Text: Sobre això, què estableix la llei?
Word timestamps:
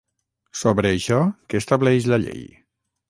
Sobre 0.61 0.89
això, 0.95 1.19
què 1.53 1.61
estableix 1.65 2.09
la 2.15 2.23
llei? 2.25 2.43